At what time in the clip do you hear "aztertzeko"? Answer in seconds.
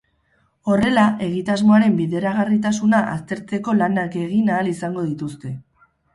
3.11-3.77